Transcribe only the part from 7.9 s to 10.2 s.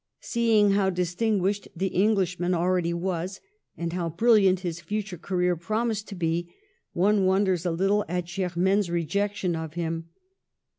at Germaine's rejection of him.